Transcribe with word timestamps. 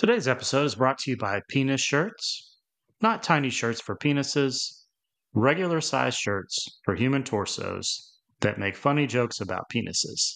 Today's 0.00 0.28
episode 0.28 0.64
is 0.64 0.76
brought 0.76 0.96
to 1.00 1.10
you 1.10 1.18
by 1.18 1.42
Penis 1.50 1.82
Shirts. 1.82 2.56
Not 3.02 3.22
tiny 3.22 3.50
shirts 3.50 3.82
for 3.82 3.94
penises, 3.94 4.86
regular 5.34 5.82
size 5.82 6.14
shirts 6.14 6.80
for 6.86 6.94
human 6.94 7.22
torsos 7.22 8.16
that 8.40 8.58
make 8.58 8.76
funny 8.76 9.06
jokes 9.06 9.42
about 9.42 9.68
penises. 9.68 10.32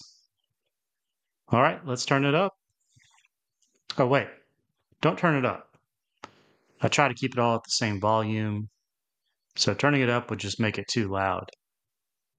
All 1.47 1.63
right, 1.63 1.83
let's 1.83 2.05
turn 2.05 2.25
it 2.25 2.35
up. 2.35 2.53
Oh, 3.97 4.05
wait, 4.05 4.27
don't 5.01 5.17
turn 5.17 5.33
it 5.33 5.45
up. 5.45 5.75
I 6.79 6.87
try 6.87 7.07
to 7.07 7.15
keep 7.15 7.33
it 7.33 7.39
all 7.39 7.55
at 7.55 7.63
the 7.63 7.71
same 7.71 7.99
volume, 7.99 8.69
so 9.55 9.73
turning 9.73 10.01
it 10.01 10.11
up 10.11 10.29
would 10.29 10.37
just 10.37 10.59
make 10.59 10.77
it 10.77 10.85
too 10.87 11.07
loud. 11.07 11.49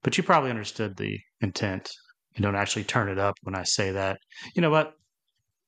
But 0.05 0.17
you 0.17 0.23
probably 0.23 0.51
understood 0.51 0.97
the 0.97 1.19
intent. 1.41 1.91
You 2.37 2.43
don't 2.45 2.55
actually 2.55 2.85
turn 2.85 3.09
it 3.09 3.19
up 3.19 3.35
when 3.43 3.57
I 3.57 3.65
say 3.65 3.91
that. 3.91 4.21
You 4.55 4.63
know 4.63 4.71
what? 4.71 4.93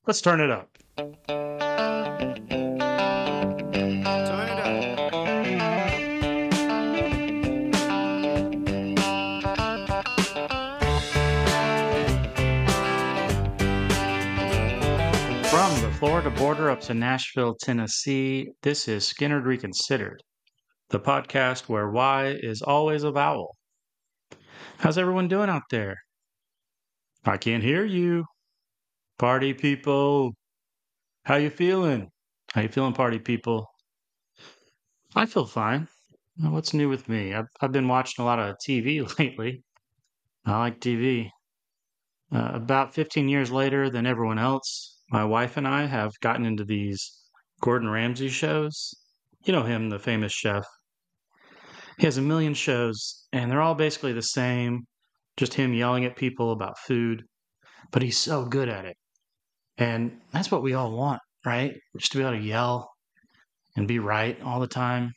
Let's 0.07 0.21
turn 0.21 0.41
it 0.41 0.53
up. 0.53 1.48
Florida 15.99 16.31
border 16.31 16.71
up 16.71 16.81
to 16.81 16.95
Nashville, 16.95 17.57
Tennessee, 17.61 18.53
this 18.63 18.87
is 18.87 19.13
Skynyrd 19.13 19.47
Reconsidered, 19.47 20.23
the 20.91 21.01
podcast 21.01 21.69
where 21.69 21.91
Y 21.91 22.37
is 22.41 22.63
always 22.63 23.03
a 23.03 23.11
vowel. 23.11 23.57
How's 24.77 24.97
everyone 24.97 25.27
doing 25.27 25.51
out 25.51 25.65
there? 25.73 25.97
I 27.25 27.37
can't 27.37 27.65
hear 27.65 27.85
you. 27.85 28.27
Party 29.19 29.53
people. 29.53 30.35
How 31.25 31.35
you 31.35 31.51
feeling? 31.51 32.11
How 32.53 32.61
you 32.61 32.69
feeling, 32.69 32.93
party 32.93 33.19
people? 33.19 33.67
I 35.17 35.27
feel 35.27 35.47
fine. 35.47 35.89
What's 36.37 36.75
new 36.75 36.89
with 36.89 37.09
me? 37.09 37.35
I've, 37.35 37.49
I've 37.61 37.73
been 37.73 37.89
watching 37.89 38.23
a 38.23 38.25
lot 38.25 38.39
of 38.39 38.55
TV 38.65 39.03
lately. 39.19 39.65
I 40.47 40.59
like 40.61 40.79
TV. 40.79 41.29
Uh, 42.33 42.53
about 42.55 42.95
15 42.95 43.29
years 43.29 43.51
later 43.51 43.91
than 43.91 44.07
everyone 44.07 44.39
else, 44.39 44.98
my 45.11 45.25
wife 45.25 45.57
and 45.57 45.67
I 45.67 45.87
have 45.87 46.13
gotten 46.21 46.45
into 46.45 46.65
these 46.65 47.19
Gordon 47.61 47.89
Ramsay 47.89 48.29
shows. 48.29 48.95
You 49.45 49.53
know 49.53 49.63
him, 49.63 49.89
the 49.89 49.99
famous 49.99 50.33
chef. 50.33 50.65
He 51.99 52.07
has 52.07 52.19
a 52.19 52.23
million 52.23 52.55
shows, 52.55 53.27
and 53.33 53.51
they're 53.51 53.63
all 53.63 53.75
basically 53.75 54.13
the 54.13 54.23
same, 54.23 54.87
just 55.37 55.55
him 55.55 55.73
yelling 55.73 56.05
at 56.05 56.17
people 56.17 56.53
about 56.53 56.79
food. 56.79 57.25
But 57.91 58.03
he's 58.03 58.19
so 58.19 58.45
good 58.45 58.69
at 58.69 58.85
it. 58.85 58.97
And 59.79 60.21
that's 60.33 60.51
what 60.51 60.63
we 60.63 60.75
all 60.75 60.93
want, 60.93 61.21
right? 61.45 61.75
Just 61.97 62.13
to 62.13 62.19
be 62.19 62.25
able 62.25 62.37
to 62.37 62.45
yell 62.45 62.91
and 63.77 63.89
be 63.89 63.99
right 63.99 64.41
all 64.43 64.61
the 64.61 64.67
time. 64.67 65.13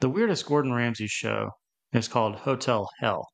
The 0.00 0.08
weirdest 0.08 0.46
Gordon 0.46 0.72
Ramsay 0.72 1.08
show 1.08 1.50
is 1.92 2.08
called 2.08 2.36
Hotel 2.36 2.88
Hell, 3.00 3.26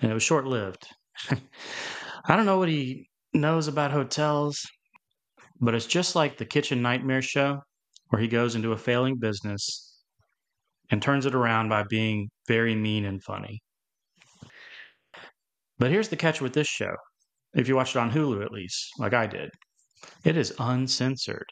and 0.00 0.10
it 0.10 0.14
was 0.14 0.22
short 0.22 0.46
lived. 0.46 0.86
I 1.30 2.36
don't 2.36 2.46
know 2.46 2.58
what 2.58 2.68
he 2.68 3.08
knows 3.34 3.68
about 3.68 3.90
hotels, 3.92 4.60
but 5.60 5.74
it's 5.74 5.86
just 5.86 6.14
like 6.14 6.36
the 6.36 6.44
Kitchen 6.44 6.82
Nightmare 6.82 7.22
show, 7.22 7.60
where 8.08 8.20
he 8.20 8.28
goes 8.28 8.54
into 8.54 8.72
a 8.72 8.78
failing 8.78 9.16
business 9.16 10.00
and 10.90 11.00
turns 11.00 11.26
it 11.26 11.34
around 11.34 11.68
by 11.68 11.84
being 11.88 12.28
very 12.46 12.74
mean 12.74 13.04
and 13.06 13.22
funny. 13.22 13.62
But 15.78 15.90
here's 15.90 16.08
the 16.08 16.16
catch 16.16 16.40
with 16.40 16.52
this 16.52 16.68
show 16.68 16.94
if 17.54 17.68
you 17.68 17.76
watch 17.76 17.96
it 17.96 17.98
on 17.98 18.10
Hulu 18.10 18.44
at 18.44 18.52
least, 18.52 18.90
like 18.98 19.14
I 19.14 19.26
did, 19.26 19.50
it 20.24 20.36
is 20.36 20.54
uncensored. 20.58 21.46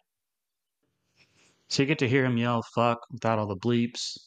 So 1.69 1.83
you 1.83 1.87
get 1.87 1.99
to 2.01 2.09
hear 2.09 2.25
him 2.25 2.37
yell 2.37 2.63
fuck 2.75 2.99
without 3.11 3.39
all 3.39 3.47
the 3.47 3.57
bleeps. 3.57 4.19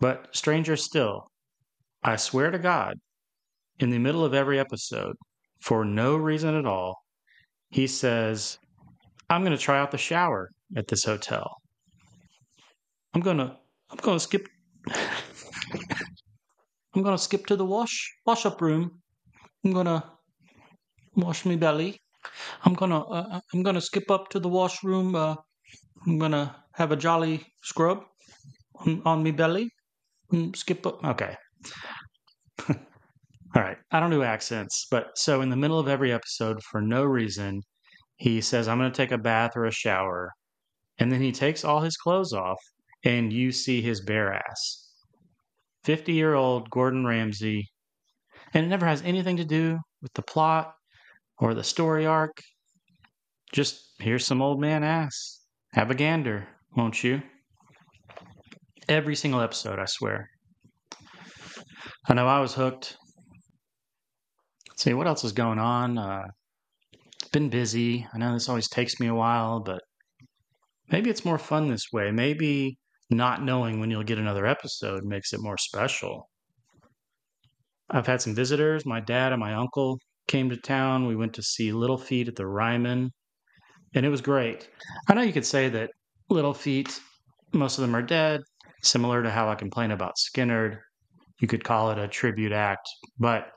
But 0.00 0.34
stranger 0.34 0.76
still, 0.76 1.30
I 2.02 2.16
swear 2.16 2.50
to 2.50 2.58
God, 2.58 2.98
in 3.78 3.90
the 3.90 3.98
middle 3.98 4.24
of 4.24 4.34
every 4.34 4.58
episode, 4.58 5.16
for 5.60 5.84
no 5.84 6.16
reason 6.16 6.54
at 6.54 6.66
all, 6.66 6.96
he 7.70 7.86
says, 7.86 8.58
I'm 9.28 9.42
going 9.42 9.56
to 9.56 9.62
try 9.62 9.78
out 9.78 9.90
the 9.90 9.98
shower 9.98 10.50
at 10.76 10.88
this 10.88 11.04
hotel. 11.04 11.56
I'm 13.14 13.20
going 13.20 13.38
to 13.38 13.56
I'm 13.90 13.98
going 13.98 14.16
to 14.16 14.20
skip 14.20 14.46
I'm 16.94 17.02
going 17.02 17.16
to 17.16 17.22
skip 17.22 17.46
to 17.46 17.56
the 17.56 17.64
wash 17.64 18.12
wash 18.26 18.46
up 18.46 18.60
room. 18.60 19.00
I'm 19.64 19.72
going 19.72 19.86
to 19.86 20.02
wash 21.16 21.44
me 21.44 21.56
belly. 21.56 22.00
I'm 22.64 22.74
going 22.74 22.90
to 22.90 22.98
uh, 22.98 23.40
I'm 23.52 23.62
going 23.62 23.74
to 23.74 23.80
skip 23.80 24.10
up 24.10 24.28
to 24.30 24.40
the 24.40 24.48
washroom. 24.48 25.14
Uh, 25.14 25.36
I'm 26.06 26.18
going 26.18 26.32
to 26.32 26.54
have 26.74 26.92
a 26.92 26.96
jolly 26.96 27.44
scrub 27.62 28.04
on, 28.74 29.02
on 29.04 29.22
me 29.22 29.30
belly. 29.30 29.70
Mm, 30.32 30.54
skip 30.56 30.86
up. 30.86 31.04
Okay. 31.04 31.36
All 33.54 33.62
right. 33.62 33.78
I 33.90 33.98
don't 33.98 34.10
do 34.10 34.22
accents, 34.22 34.86
but 34.90 35.18
so 35.18 35.40
in 35.40 35.48
the 35.48 35.56
middle 35.56 35.78
of 35.78 35.88
every 35.88 36.12
episode, 36.12 36.62
for 36.62 36.80
no 36.80 37.04
reason, 37.04 37.62
he 38.16 38.40
says, 38.40 38.68
I'm 38.68 38.78
going 38.78 38.90
to 38.90 38.96
take 38.96 39.12
a 39.12 39.18
bath 39.18 39.56
or 39.56 39.64
a 39.64 39.72
shower. 39.72 40.30
And 40.98 41.10
then 41.10 41.20
he 41.20 41.32
takes 41.32 41.64
all 41.64 41.80
his 41.80 41.96
clothes 41.96 42.32
off, 42.32 42.58
and 43.04 43.32
you 43.32 43.50
see 43.50 43.80
his 43.82 44.00
bare 44.02 44.34
ass. 44.34 44.92
50 45.84 46.12
year 46.12 46.34
old 46.34 46.70
Gordon 46.70 47.06
Ramsay. 47.06 47.66
And 48.52 48.66
it 48.66 48.68
never 48.68 48.86
has 48.86 49.02
anything 49.02 49.36
to 49.38 49.44
do 49.44 49.78
with 50.02 50.12
the 50.12 50.22
plot 50.22 50.74
or 51.38 51.54
the 51.54 51.64
story 51.64 52.06
arc. 52.06 52.36
Just 53.52 53.94
here's 53.98 54.26
some 54.26 54.42
old 54.42 54.60
man 54.60 54.84
ass. 54.84 55.40
Have 55.72 55.90
a 55.90 55.94
gander, 55.94 56.46
won't 56.76 57.02
you? 57.02 57.22
Every 58.88 59.16
single 59.16 59.40
episode, 59.40 59.78
I 59.78 59.86
swear. 59.86 60.28
I 62.08 62.14
know 62.14 62.26
I 62.26 62.40
was 62.40 62.54
hooked. 62.54 62.96
See 64.80 64.94
what 64.94 65.06
else 65.06 65.24
is 65.24 65.32
going 65.32 65.58
on. 65.58 65.98
Uh, 65.98 66.22
been 67.32 67.50
busy. 67.50 68.06
I 68.14 68.16
know 68.16 68.32
this 68.32 68.48
always 68.48 68.66
takes 68.66 68.98
me 68.98 69.08
a 69.08 69.14
while, 69.14 69.60
but 69.60 69.82
maybe 70.90 71.10
it's 71.10 71.22
more 71.22 71.36
fun 71.36 71.68
this 71.68 71.92
way. 71.92 72.10
Maybe 72.10 72.78
not 73.10 73.44
knowing 73.44 73.78
when 73.78 73.90
you'll 73.90 74.04
get 74.04 74.16
another 74.16 74.46
episode 74.46 75.04
makes 75.04 75.34
it 75.34 75.42
more 75.42 75.58
special. 75.58 76.30
I've 77.90 78.06
had 78.06 78.22
some 78.22 78.34
visitors. 78.34 78.86
My 78.86 79.00
dad 79.00 79.32
and 79.32 79.40
my 79.40 79.52
uncle 79.52 79.98
came 80.28 80.48
to 80.48 80.56
town. 80.56 81.06
We 81.06 81.14
went 81.14 81.34
to 81.34 81.42
see 81.42 81.72
Little 81.72 81.98
Feat 81.98 82.28
at 82.28 82.36
the 82.36 82.46
Ryman, 82.46 83.10
and 83.94 84.06
it 84.06 84.08
was 84.08 84.22
great. 84.22 84.70
I 85.08 85.12
know 85.12 85.20
you 85.20 85.34
could 85.34 85.44
say 85.44 85.68
that 85.68 85.90
Little 86.30 86.54
Feat, 86.54 86.98
most 87.52 87.76
of 87.76 87.82
them 87.82 87.94
are 87.94 88.00
dead, 88.00 88.40
similar 88.82 89.22
to 89.22 89.30
how 89.30 89.50
I 89.50 89.56
complain 89.56 89.90
about 89.90 90.14
Skynyrd. 90.16 90.78
You 91.42 91.48
could 91.48 91.64
call 91.64 91.90
it 91.90 91.98
a 91.98 92.08
tribute 92.08 92.52
act, 92.52 92.88
but 93.18 93.52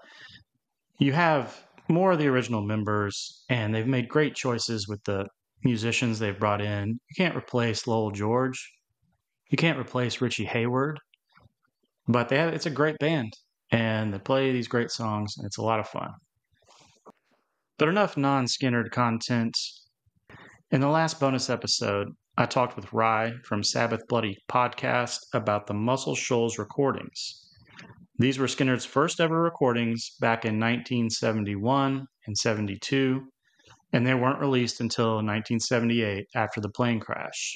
you 1.03 1.11
have 1.11 1.61
more 1.89 2.13
of 2.13 2.19
the 2.19 2.27
original 2.27 2.61
members, 2.61 3.43
and 3.49 3.75
they've 3.75 3.85
made 3.85 4.07
great 4.07 4.35
choices 4.35 4.87
with 4.87 5.03
the 5.03 5.27
musicians 5.65 6.17
they've 6.17 6.39
brought 6.39 6.61
in. 6.61 6.91
You 6.91 7.15
can't 7.17 7.35
replace 7.35 7.87
Lowell 7.87 8.11
George. 8.11 8.71
You 9.49 9.57
can't 9.57 9.77
replace 9.77 10.21
Richie 10.21 10.45
Hayward, 10.45 10.97
but 12.07 12.29
they 12.29 12.37
have, 12.37 12.53
it's 12.53 12.65
a 12.67 12.71
great 12.71 12.97
band, 12.99 13.33
and 13.69 14.13
they 14.13 14.19
play 14.19 14.53
these 14.53 14.69
great 14.69 14.91
songs, 14.91 15.35
and 15.37 15.45
it's 15.45 15.57
a 15.57 15.61
lot 15.61 15.81
of 15.81 15.89
fun. 15.89 16.09
But 17.77 17.89
enough 17.89 18.15
non 18.15 18.45
Skynyrd 18.45 18.91
content. 18.91 19.57
In 20.71 20.79
the 20.79 20.87
last 20.87 21.19
bonus 21.19 21.49
episode, 21.49 22.07
I 22.37 22.45
talked 22.45 22.77
with 22.77 22.93
Rye 22.93 23.33
from 23.43 23.61
Sabbath 23.61 24.07
Bloody 24.07 24.37
podcast 24.49 25.19
about 25.33 25.67
the 25.67 25.73
Muscle 25.73 26.15
Shoals 26.15 26.57
recordings. 26.57 27.52
These 28.19 28.37
were 28.37 28.45
Skynyrd's 28.45 28.85
first 28.85 29.19
ever 29.19 29.41
recordings 29.41 30.11
back 30.19 30.45
in 30.45 30.59
1971 30.59 32.05
and 32.27 32.37
72, 32.37 33.21
and 33.91 34.05
they 34.05 34.13
weren't 34.13 34.39
released 34.39 34.81
until 34.81 35.15
1978 35.15 36.27
after 36.35 36.61
the 36.61 36.69
plane 36.69 36.99
crash. 36.99 37.55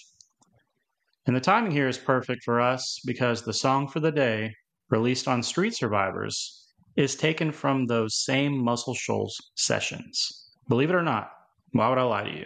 And 1.28 1.36
the 1.36 1.42
timing 1.42 1.72
here 1.72 1.88
is 1.88 1.98
perfect 1.98 2.44
for 2.44 2.60
us 2.60 3.00
because 3.06 3.44
the 3.44 3.54
song 3.54 3.88
for 3.88 4.00
the 4.00 4.12
day, 4.12 4.56
released 4.90 5.28
on 5.28 5.44
Street 5.44 5.76
Survivors, 5.76 6.68
is 6.96 7.16
taken 7.16 7.52
from 7.52 7.86
those 7.86 8.24
same 8.24 8.58
Muscle 8.58 8.96
Shoals 8.96 9.38
sessions. 9.56 10.50
Believe 10.68 10.90
it 10.90 10.96
or 10.96 11.04
not, 11.04 11.30
why 11.74 11.90
would 11.90 12.00
I 12.00 12.04
lie 12.04 12.24
to 12.24 12.36
you? 12.36 12.46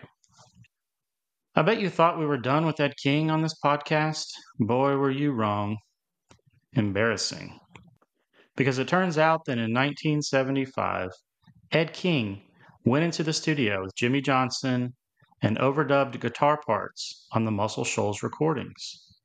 I 1.55 1.61
bet 1.61 1.79
you 1.79 1.89
thought 1.89 2.19
we 2.19 2.25
were 2.25 2.37
done 2.37 2.65
with 2.65 2.79
Ed 2.79 2.95
King 3.01 3.31
on 3.31 3.41
this 3.41 3.55
podcast. 3.63 4.25
Boy, 4.59 4.97
were 4.97 5.11
you 5.11 5.31
wrong. 5.31 5.77
Embarrassing. 6.73 7.59
Because 8.61 8.77
it 8.77 8.87
turns 8.87 9.17
out 9.17 9.45
that 9.45 9.57
in 9.57 9.73
1975, 9.73 11.09
Ed 11.71 11.93
King 11.93 12.43
went 12.85 13.03
into 13.03 13.23
the 13.23 13.33
studio 13.33 13.81
with 13.81 13.95
Jimmy 13.95 14.21
Johnson 14.21 14.93
and 15.41 15.57
overdubbed 15.57 16.19
guitar 16.19 16.61
parts 16.63 17.25
on 17.31 17.43
the 17.43 17.49
Muscle 17.49 17.83
Shoals 17.83 18.21
recordings. 18.21 19.17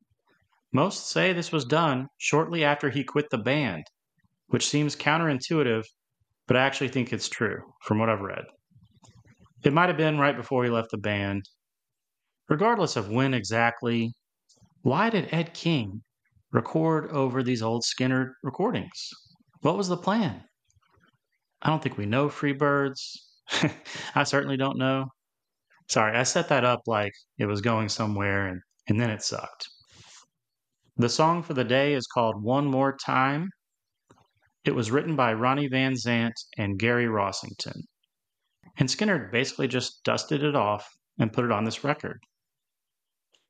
Most 0.72 1.10
say 1.10 1.34
this 1.34 1.52
was 1.52 1.66
done 1.66 2.06
shortly 2.16 2.64
after 2.64 2.88
he 2.88 3.04
quit 3.04 3.28
the 3.28 3.36
band, 3.36 3.84
which 4.46 4.66
seems 4.66 4.96
counterintuitive, 4.96 5.84
but 6.46 6.56
I 6.56 6.62
actually 6.62 6.88
think 6.88 7.12
it's 7.12 7.28
true 7.28 7.60
from 7.82 7.98
what 7.98 8.08
I've 8.08 8.22
read. 8.22 8.46
It 9.64 9.74
might 9.74 9.90
have 9.90 9.98
been 9.98 10.16
right 10.16 10.34
before 10.34 10.64
he 10.64 10.70
left 10.70 10.92
the 10.92 10.96
band. 10.96 11.42
Regardless 12.48 12.96
of 12.96 13.10
when 13.10 13.34
exactly, 13.34 14.14
why 14.80 15.10
did 15.10 15.28
Ed 15.30 15.52
King 15.52 16.00
record 16.52 17.10
over 17.10 17.42
these 17.42 17.60
old 17.60 17.82
Skynyrd 17.82 18.30
recordings? 18.42 19.10
What 19.66 19.76
was 19.76 19.88
the 19.88 19.96
plan? 19.96 20.44
I 21.60 21.70
don't 21.70 21.82
think 21.82 21.98
we 21.98 22.06
know 22.06 22.28
Freebirds. 22.28 23.00
I 24.14 24.22
certainly 24.22 24.56
don't 24.56 24.78
know. 24.78 25.06
Sorry, 25.88 26.16
I 26.16 26.22
set 26.22 26.48
that 26.50 26.64
up 26.64 26.82
like 26.86 27.12
it 27.38 27.46
was 27.46 27.60
going 27.62 27.88
somewhere 27.88 28.46
and, 28.46 28.60
and 28.86 29.00
then 29.00 29.10
it 29.10 29.24
sucked. 29.24 29.68
The 30.98 31.08
song 31.08 31.42
for 31.42 31.54
the 31.54 31.64
day 31.64 31.94
is 31.94 32.06
called 32.06 32.44
One 32.44 32.66
More 32.66 32.96
Time. 33.04 33.50
It 34.64 34.72
was 34.72 34.92
written 34.92 35.16
by 35.16 35.32
Ronnie 35.32 35.66
Van 35.66 35.94
Zant 35.94 36.34
and 36.56 36.78
Gary 36.78 37.06
Rossington. 37.06 37.80
And 38.78 38.88
Skynyrd 38.88 39.32
basically 39.32 39.66
just 39.66 40.04
dusted 40.04 40.44
it 40.44 40.54
off 40.54 40.88
and 41.18 41.32
put 41.32 41.44
it 41.44 41.50
on 41.50 41.64
this 41.64 41.82
record. 41.82 42.20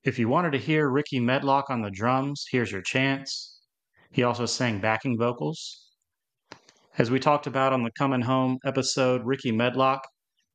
If 0.02 0.18
you 0.18 0.30
wanted 0.30 0.52
to 0.52 0.58
hear 0.58 0.88
Rickey 0.88 1.20
Medlocke 1.20 1.68
on 1.68 1.82
the 1.82 1.90
drums, 1.90 2.46
here's 2.50 2.72
your 2.72 2.80
chance. 2.80 3.60
He 4.12 4.22
also 4.22 4.46
sang 4.46 4.80
backing 4.80 5.18
vocals. 5.18 5.85
As 6.98 7.10
we 7.10 7.20
talked 7.20 7.46
about 7.46 7.74
on 7.74 7.82
the 7.82 7.90
Coming 7.90 8.22
Home 8.22 8.56
episode, 8.64 9.20
Rickey 9.26 9.52
Medlocke, 9.52 10.00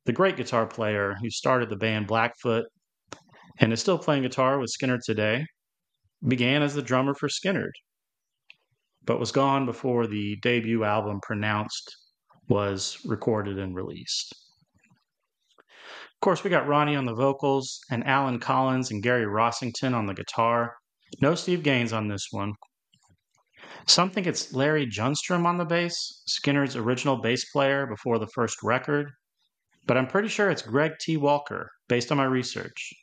the 0.05 0.11
great 0.11 0.37
guitar 0.37 0.65
player 0.65 1.15
who 1.21 1.29
started 1.29 1.69
the 1.69 1.75
band 1.75 2.07
Blackfoot 2.07 2.65
and 3.59 3.71
is 3.71 3.79
still 3.79 3.99
playing 3.99 4.23
guitar 4.23 4.57
with 4.57 4.73
Skynyrd 4.75 5.01
today, 5.05 5.45
began 6.27 6.63
as 6.63 6.73
the 6.73 6.81
drummer 6.81 7.13
for 7.13 7.29
Skynyrd, 7.29 7.73
but 9.05 9.19
was 9.19 9.31
gone 9.31 9.67
before 9.67 10.07
the 10.07 10.35
debut 10.41 10.83
album 10.83 11.19
Pronounced 11.21 11.95
was 12.49 12.97
recorded 13.05 13.59
and 13.59 13.75
released. 13.75 14.33
Of 15.59 16.21
course, 16.21 16.43
we 16.43 16.49
got 16.49 16.67
Ronnie 16.67 16.95
on 16.95 17.05
the 17.05 17.13
vocals 17.13 17.79
and 17.91 18.07
Allen 18.07 18.39
Collins 18.39 18.89
and 18.89 19.03
Gary 19.03 19.25
Rossington 19.25 19.93
on 19.93 20.07
the 20.07 20.15
guitar. 20.15 20.73
No 21.21 21.35
Steve 21.35 21.61
Gaines 21.61 21.93
on 21.93 22.07
this 22.07 22.29
one. 22.31 22.53
Some 23.87 24.09
think 24.09 24.27
it's 24.27 24.53
Larry 24.53 24.85
Junstrom 24.85 25.45
on 25.45 25.57
the 25.57 25.65
bass, 25.65 26.23
Skynyrd's 26.27 26.75
original 26.75 27.17
bass 27.17 27.49
player 27.51 27.87
before 27.87 28.19
the 28.19 28.27
first 28.27 28.63
record, 28.63 29.11
but 29.87 29.97
I'm 29.97 30.07
pretty 30.07 30.27
sure 30.27 30.49
it's 30.49 30.61
Greg 30.61 30.93
T. 30.99 31.17
Walker, 31.17 31.69
based 31.87 32.11
on 32.11 32.17
my 32.17 32.25
research. 32.25 32.93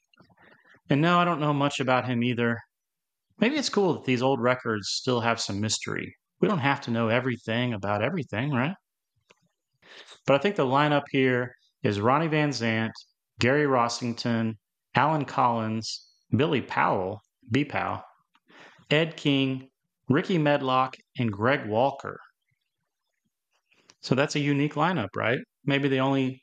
And 0.91 1.01
no, 1.01 1.19
I 1.19 1.25
don't 1.25 1.41
know 1.41 1.53
much 1.53 1.81
about 1.81 2.07
him 2.07 2.23
either. 2.23 2.59
Maybe 3.39 3.57
it's 3.57 3.69
cool 3.69 3.95
that 3.95 4.05
these 4.05 4.23
old 4.23 4.41
records 4.41 4.89
still 4.89 5.21
have 5.21 5.41
some 5.41 5.61
mystery. 5.61 6.15
We 6.41 6.49
don't 6.49 6.59
have 6.59 6.81
to 6.83 6.91
know 6.91 7.09
everything 7.09 7.75
about 7.75 8.03
everything, 8.03 8.53
right? 8.53 8.75
But 10.27 10.35
I 10.35 10.39
think 10.39 10.57
the 10.57 10.65
lineup 10.65 11.05
here 11.11 11.55
is 11.83 12.01
Ronnie 12.01 12.29
Van 12.29 12.51
Zant, 12.51 12.93
Gary 13.41 13.65
Rossington, 13.65 14.55
Allen 14.95 15.25
Collins, 15.25 16.09
Billy 16.35 16.61
Powell, 16.61 17.21
B. 17.51 17.65
Powell, 17.65 18.03
Ed 18.91 19.17
King, 19.17 19.69
Rickey 20.09 20.39
Medlocke, 20.39 20.95
and 21.19 21.31
Greg 21.31 21.67
Walker. 21.67 22.19
So 24.01 24.15
that's 24.15 24.37
a 24.37 24.41
unique 24.41 24.75
lineup, 24.75 25.09
right? 25.17 25.39
Maybe 25.65 25.89
the 25.89 26.01
only 26.01 26.43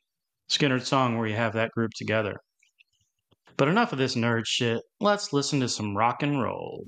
Skynyrd 0.49 0.85
song 0.85 1.17
where 1.17 1.27
you 1.27 1.35
have 1.35 1.53
that 1.53 1.71
group 1.71 1.91
together. 1.95 2.37
But 3.57 3.67
enough 3.67 3.91
of 3.91 3.97
this 3.97 4.15
nerd 4.15 4.43
shit. 4.45 4.81
Let's 4.99 5.33
listen 5.33 5.59
to 5.61 5.69
some 5.69 5.95
rock 5.95 6.21
and 6.21 6.41
roll. 6.41 6.85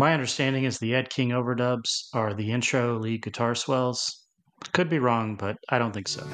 My 0.00 0.14
understanding 0.14 0.64
is 0.64 0.78
the 0.78 0.94
Ed 0.94 1.10
King 1.10 1.28
overdubs 1.28 2.08
are 2.14 2.32
the 2.32 2.52
intro 2.52 2.98
lead 2.98 3.20
guitar 3.20 3.54
swells. 3.54 4.28
Could 4.72 4.88
be 4.88 4.98
wrong, 4.98 5.36
but 5.36 5.58
I 5.68 5.78
don't 5.78 5.92
think 5.92 6.08
so. 6.08 6.26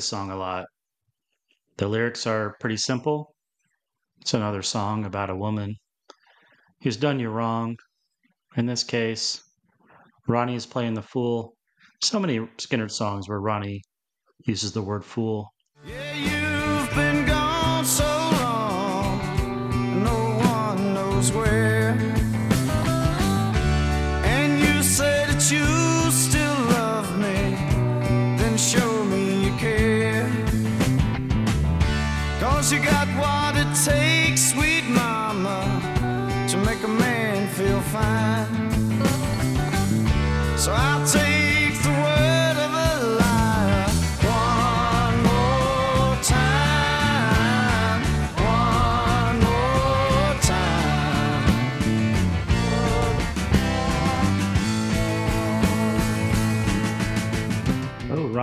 This 0.00 0.08
song 0.08 0.30
a 0.30 0.36
lot. 0.36 0.64
The 1.76 1.86
lyrics 1.86 2.26
are 2.26 2.56
pretty 2.58 2.78
simple. 2.78 3.34
It's 4.22 4.32
another 4.32 4.62
song 4.62 5.04
about 5.04 5.28
a 5.28 5.36
woman 5.36 5.76
who's 6.82 6.96
done 6.96 7.20
you 7.20 7.28
wrong. 7.28 7.76
In 8.56 8.64
this 8.64 8.82
case, 8.82 9.42
Ronnie 10.26 10.54
is 10.54 10.64
playing 10.64 10.94
the 10.94 11.02
fool. 11.02 11.52
So 12.02 12.18
many 12.18 12.38
Skynyrd 12.56 12.90
songs 12.90 13.28
where 13.28 13.42
Ronnie 13.42 13.82
uses 14.46 14.72
the 14.72 14.80
word 14.80 15.04
fool. 15.04 15.52
Yeah, 15.84 16.39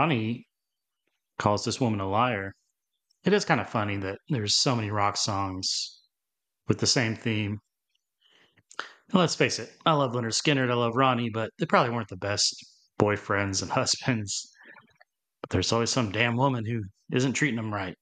Ronnie 0.08 0.48
calls 1.38 1.66
this 1.66 1.82
woman 1.82 2.00
a 2.00 2.08
liar 2.08 2.54
it 3.26 3.34
is 3.34 3.44
kind 3.44 3.60
of 3.60 3.70
funny 3.70 3.98
that 3.98 4.20
there's 4.30 4.56
so 4.56 4.74
many 4.74 4.90
rock 4.90 5.18
songs 5.18 6.00
with 6.70 6.80
the 6.80 6.88
same 6.88 7.14
theme. 7.14 7.60
let's 9.12 9.36
face 9.36 9.60
it, 9.60 9.74
I 9.86 9.92
love 9.92 10.14
Lynyrd 10.14 10.32
Skynyrd, 10.32 10.72
I 10.72 10.76
love 10.76 10.96
Ronnie, 10.96 11.30
but 11.30 11.50
they 11.60 11.66
probably 11.66 11.94
weren't 11.94 12.08
the 12.08 12.16
best 12.16 12.56
boyfriends 12.98 13.62
and 13.62 13.70
husbands. 13.80 14.50
But 15.42 15.50
there's 15.50 15.74
always 15.74 15.90
some 15.90 16.10
damn 16.10 16.38
woman 16.38 16.66
who 16.66 16.84
isn't 17.12 17.34
treating 17.34 17.58
them 17.58 17.74
right. 17.74 17.96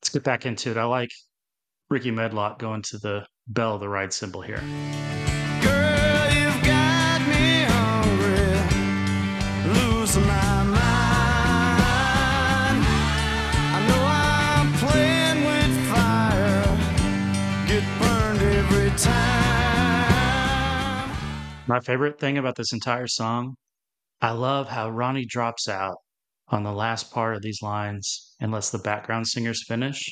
Let's 0.00 0.08
get 0.08 0.24
back 0.24 0.46
into 0.46 0.72
it. 0.72 0.76
I 0.76 0.84
like 0.84 1.10
Rickey 1.90 2.10
Medlocke 2.10 2.58
going 2.58 2.82
to 2.82 2.98
the 2.98 3.24
bell 3.46 3.76
of 3.76 3.80
the 3.80 3.88
ride 3.88 4.12
cymbal 4.12 4.42
here. 4.42 4.60
My 21.70 21.78
favorite 21.78 22.18
thing 22.18 22.36
about 22.36 22.56
this 22.56 22.72
entire 22.72 23.06
song, 23.06 23.54
I 24.20 24.32
love 24.32 24.68
how 24.68 24.90
Ronnie 24.90 25.24
drops 25.24 25.68
out 25.68 25.98
on 26.48 26.64
the 26.64 26.72
last 26.72 27.12
part 27.12 27.36
of 27.36 27.42
these 27.42 27.62
lines 27.62 28.34
and 28.40 28.50
lets 28.50 28.70
the 28.70 28.80
background 28.80 29.28
singers 29.28 29.64
finish. 29.68 30.04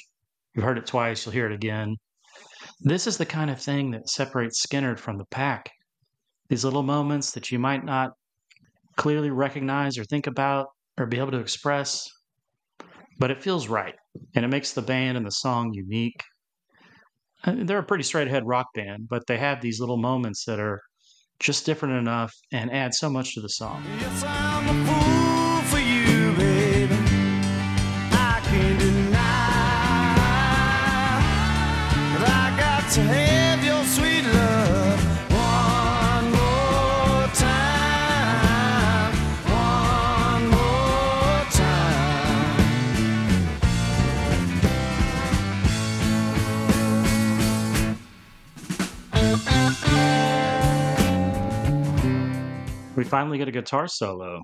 You've 0.55 0.65
heard 0.65 0.79
it 0.79 0.87
twice, 0.87 1.27
you'll 1.27 1.33
hear 1.33 1.51
it 1.51 1.53
again. 1.53 1.97
This 2.83 3.09
is 3.09 3.17
the 3.17 3.27
kind 3.27 3.51
of 3.51 3.61
thing 3.61 3.91
that 3.91 4.09
separates 4.09 4.65
Skynyrd 4.65 5.01
from 5.01 5.19
the 5.19 5.25
pack. 5.33 5.69
These 6.49 6.65
little 6.65 6.85
moments 6.85 7.33
that 7.33 7.51
you 7.51 7.59
might 7.59 7.85
not 7.85 8.13
clearly 8.95 9.31
recognize 9.31 9.99
or 9.99 10.05
think 10.05 10.29
about 10.29 10.69
or 10.97 11.07
be 11.07 11.19
able 11.19 11.33
to 11.33 11.41
express. 11.41 12.09
but 13.19 13.33
it 13.33 13.43
feels 13.43 13.67
right, 13.67 13.97
and 14.37 14.45
it 14.45 14.49
makes 14.49 14.75
the 14.75 14.83
band 14.83 15.17
and 15.17 15.27
the 15.27 15.33
song 15.33 15.73
unique. 15.75 16.23
Uh, 17.43 17.57
they're 17.65 17.79
a 17.79 17.83
pretty 17.83 18.05
straight 18.05 18.29
ahead 18.29 18.47
rock 18.47 18.69
band, 18.75 19.09
but 19.09 19.27
they 19.27 19.39
have 19.39 19.61
these 19.61 19.81
little 19.81 19.97
moments 19.97 20.45
that 20.45 20.61
are 20.61 20.81
just 21.41 21.67
different 21.67 21.95
enough 21.95 22.35
and 22.53 22.73
add 22.73 22.95
so 22.95 23.09
much 23.09 23.35
to 23.35 23.41
the 23.41 23.49
song. 23.49 23.83
Yes, 24.01 25.58
finally 53.09 53.39
get 53.39 53.49
a 53.49 53.53
guitar 53.53 53.89
solo 53.89 54.43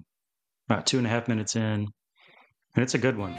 about 0.68 0.86
two 0.86 0.98
and 0.98 1.06
a 1.06 1.10
half 1.10 1.28
minutes 1.28 1.56
in, 1.56 1.62
and 1.62 2.82
it's 2.82 2.94
a 2.94 2.98
good 2.98 3.16
one. 3.16 3.34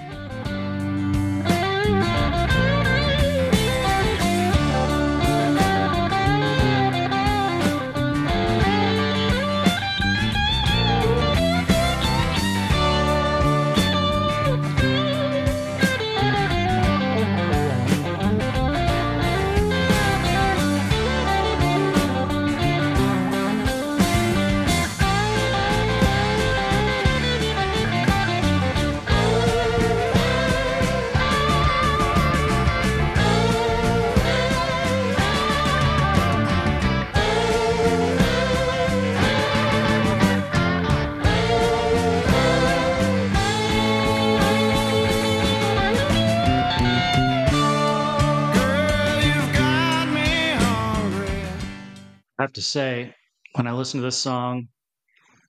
To 52.55 52.61
say, 52.61 53.13
when 53.53 53.67
I 53.67 53.71
listened 53.71 54.01
to 54.01 54.05
this 54.05 54.17
song, 54.17 54.67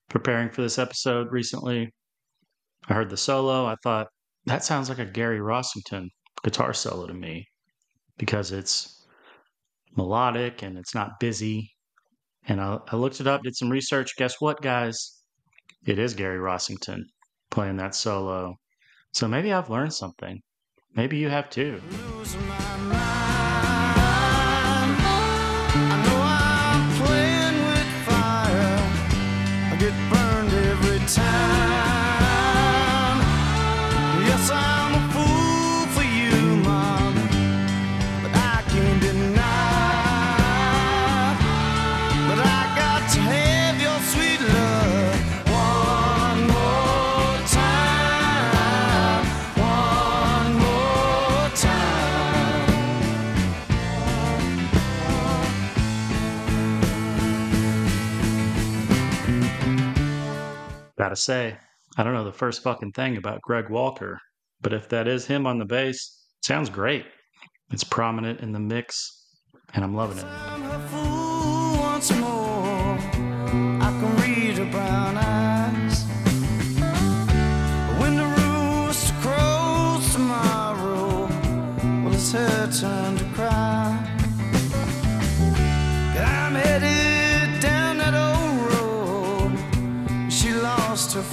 preparing 0.09 0.51
for 0.51 0.63
this 0.63 0.79
episode 0.79 1.33
recently, 1.33 1.91
I 2.89 2.95
heard 2.95 3.11
the 3.11 3.17
solo. 3.17 3.65
I 3.67 3.77
thought, 3.83 4.09
that 4.45 4.65
sounds 4.65 4.89
like 4.89 4.99
a 4.99 5.07
Gary 5.07 5.41
Rossington 5.41 6.09
guitar 6.45 6.73
solo 6.73 7.07
to 7.07 7.15
me 7.15 7.47
because 8.19 8.53
it's 8.53 9.07
melodic 9.97 10.63
and 10.63 10.79
it's 10.79 10.95
not 10.95 11.19
busy. 11.19 11.73
And 12.47 12.61
I, 12.61 12.79
I 12.89 12.97
looked 12.97 13.21
it 13.21 13.27
up, 13.27 13.43
did 13.43 13.57
some 13.57 13.71
research. 13.71 14.17
Guess 14.17 14.37
what, 14.41 14.63
guys? 14.63 15.21
It 15.85 15.99
is 15.99 16.15
Gary 16.15 16.39
Rossington 16.39 17.03
playing 17.51 17.77
that 17.79 17.95
solo. 17.95 18.55
So 19.13 19.27
maybe 19.27 19.53
I've 19.53 19.71
learned 19.71 19.95
something. 19.95 20.41
Maybe 20.95 21.17
you 21.19 21.29
have 21.29 21.51
too. 21.51 21.81
Gotta 61.17 61.25
say, 61.25 61.57
I 61.97 62.03
don't 62.03 62.13
know 62.13 62.25
the 62.25 62.31
first 62.31 62.63
fucking 62.63 62.93
thing 62.93 63.17
about 63.17 63.41
Greg 63.41 63.71
Walker, 63.71 64.21
but 64.61 64.75
if 64.75 64.87
that 64.91 65.09
is 65.09 65.25
him 65.25 65.47
on 65.47 65.59
the 65.59 65.65
bass, 65.65 66.27
sounds 66.43 66.69
great. 66.69 67.07
It's 67.71 67.85
prominent 67.85 68.41
in 68.41 68.53
the 68.53 68.61
mix, 68.61 69.31
and 69.73 69.83
I'm 69.83 69.95
loving 69.95 70.19
it. 70.19 71.16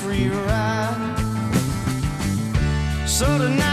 Free 0.02 0.30
ride. 0.30 1.18
So 3.08 3.38
tonight 3.38 3.73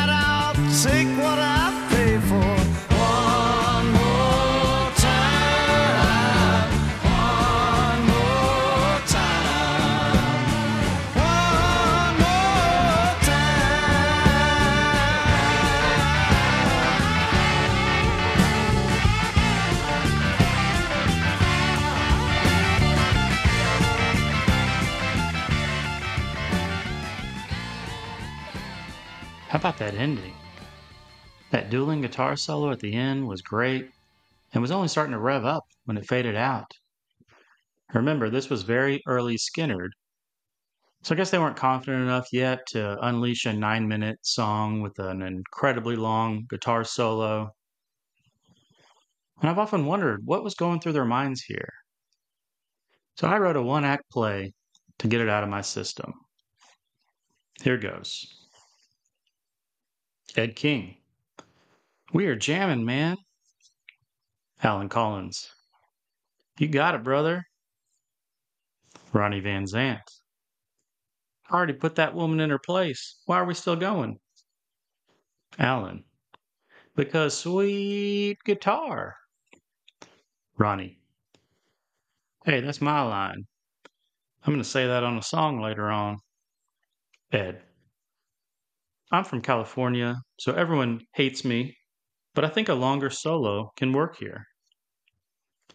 How 29.50 29.59
about 29.59 29.78
that 29.78 29.95
ending? 29.95 30.33
That 31.50 31.71
dueling 31.71 32.02
guitar 32.02 32.37
solo 32.37 32.71
at 32.71 32.78
the 32.78 32.95
end 32.95 33.26
was 33.26 33.42
great 33.42 33.90
and 34.52 34.62
was 34.62 34.71
only 34.71 34.87
starting 34.87 35.11
to 35.11 35.19
rev 35.19 35.45
up 35.45 35.64
when 35.87 35.97
it 35.97 36.07
faded 36.07 36.37
out. 36.37 36.71
Remember, 37.92 38.30
this 38.30 38.49
was 38.49 38.62
very 38.62 39.02
early 39.09 39.37
Skynyrd, 39.37 39.88
so 41.02 41.12
I 41.12 41.19
guess 41.19 41.33
they 41.33 41.38
weren't 41.40 41.57
confident 41.57 42.04
enough 42.04 42.28
yet 42.33 42.61
to 42.69 42.97
unleash 43.04 43.45
a 43.45 43.52
nine 43.52 43.88
minute 43.88 44.21
song 44.23 44.83
with 44.83 44.97
an 45.00 45.21
incredibly 45.21 45.97
long 45.97 46.47
guitar 46.49 46.85
solo. 46.85 47.50
And 49.40 49.50
I've 49.50 49.59
often 49.59 49.85
wondered 49.85 50.21
what 50.25 50.45
was 50.45 50.54
going 50.54 50.78
through 50.78 50.92
their 50.92 51.04
minds 51.04 51.42
here. 51.42 51.73
So 53.16 53.26
I 53.26 53.38
wrote 53.38 53.57
a 53.57 53.62
one 53.62 53.85
act 53.85 54.09
play 54.12 54.52
to 55.00 55.09
get 55.09 55.21
it 55.21 55.28
out 55.28 55.42
of 55.42 55.49
my 55.49 55.62
system. 55.62 56.12
Here 57.61 57.78
goes 57.78 58.39
Ed 60.37 60.56
King. 60.56 60.96
We 62.12 62.26
are 62.26 62.37
jamming, 62.37 62.84
man. 62.84 63.16
Allen 64.62 64.88
Collins. 64.88 65.50
You 66.58 66.68
got 66.68 66.94
it, 66.94 67.04
brother. 67.04 67.44
Ronnie 69.12 69.40
Van 69.40 69.64
Zant. 69.64 70.00
I 71.49 71.54
already 71.54 71.72
put 71.72 71.96
that 71.96 72.14
woman 72.14 72.40
in 72.40 72.50
her 72.50 72.58
place. 72.58 73.22
Why 73.26 73.38
are 73.38 73.44
we 73.44 73.54
still 73.54 73.76
going? 73.76 74.18
Allen. 75.58 76.04
Because 76.94 77.37
sweet 77.37 78.38
guitar. 78.44 79.16
Ronnie. 80.58 80.99
Hey, 82.44 82.60
that's 82.60 82.80
my 82.80 83.02
line. 83.02 83.44
I'm 84.44 84.52
going 84.52 84.62
to 84.62 84.68
say 84.68 84.87
that 84.87 85.02
on 85.04 85.18
a 85.18 85.22
song 85.22 85.60
later 85.60 85.90
on. 85.90 86.18
Ed. 87.32 87.62
I'm 89.12 89.25
from 89.25 89.40
California, 89.40 90.17
so 90.38 90.52
everyone 90.52 91.00
hates 91.14 91.45
me, 91.45 91.76
but 92.35 92.45
I 92.45 92.49
think 92.49 92.69
a 92.69 92.75
longer 92.75 93.11
solo 93.11 93.73
can 93.76 93.93
work 93.93 94.17
here. 94.17 94.47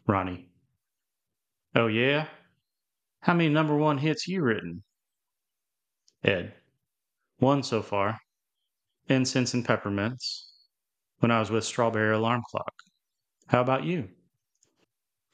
Ronnie. 0.07 0.49
Oh, 1.75 1.87
yeah? 1.87 2.27
How 3.19 3.33
many 3.33 3.49
number 3.49 3.75
one 3.75 3.97
hits 3.97 4.27
you 4.27 4.41
written? 4.41 4.83
Ed. 6.23 6.53
One 7.39 7.63
so 7.63 7.81
far. 7.81 8.17
incense 9.09 9.53
and 9.53 9.65
peppermints 9.65 10.45
when 11.19 11.31
I 11.31 11.39
was 11.39 11.51
with 11.51 11.63
Strawberry 11.63 12.15
Alarm 12.15 12.41
Clock. 12.49 12.73
How 13.47 13.61
about 13.61 13.83
you? 13.83 14.09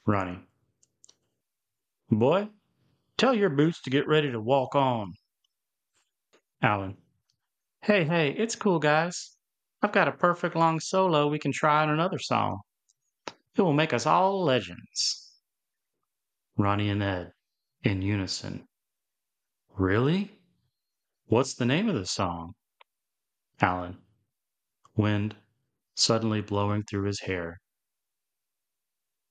Ronnie. 0.06 0.40
Boy, 2.10 2.50
tell 3.18 3.34
your 3.34 3.50
boots 3.50 3.82
to 3.84 3.90
get 3.90 4.08
ready 4.08 4.32
to 4.32 4.40
walk 4.42 4.76
on. 4.76 5.14
Allen. 6.62 6.98
Hey, 7.84 8.04
hey, 8.04 8.30
it's 8.38 8.56
cool, 8.56 8.78
guys. 8.78 9.36
I've 9.82 9.92
got 9.92 10.08
a 10.08 10.12
perfect 10.12 10.56
long 10.56 10.80
solo 10.80 11.28
we 11.28 11.40
can 11.40 11.52
try 11.52 11.82
on 11.82 11.90
another 11.90 12.20
song. 12.20 12.62
It 13.56 13.62
will 13.64 13.74
make 13.74 13.92
us 13.92 14.06
all 14.06 14.44
legends. 14.44 15.34
Ronnie 16.56 16.92
and 16.92 17.02
Ed, 17.02 17.32
in 17.82 18.04
unison. 18.04 18.68
Really? 19.76 20.38
What's 21.26 21.56
the 21.56 21.66
name 21.66 21.90
of 21.90 21.96
the 21.96 22.06
song? 22.06 22.54
Allen. 23.62 23.98
Wind 24.96 25.36
suddenly 25.96 26.42
blowing 26.42 26.84
through 26.84 27.06
his 27.08 27.22
hair. 27.22 27.62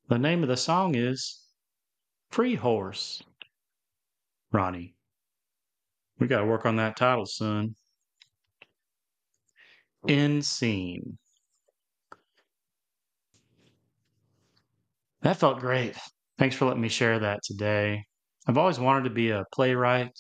The 0.09 0.19
name 0.19 0.43
of 0.43 0.49
the 0.49 0.57
song 0.57 0.97
is 0.97 1.47
Free 2.31 2.57
Horse. 2.57 3.23
Ronnie. 4.51 4.97
We 6.19 6.27
got 6.27 6.41
to 6.41 6.47
work 6.47 6.67
on 6.67 6.75
that 6.77 6.97
title, 6.97 7.27
son. 7.27 7.77
End 10.09 10.45
scene. 10.45 11.19
That 15.23 15.37
felt 15.37 15.61
great. 15.61 15.97
Thanks 16.39 16.57
for 16.57 16.65
letting 16.65 16.81
me 16.81 16.89
share 16.89 17.19
that 17.19 17.41
today. 17.45 18.05
I've 18.47 18.57
always 18.57 18.81
wanted 18.81 19.05
to 19.05 19.11
be 19.11 19.31
a 19.31 19.45
playwright. 19.53 20.17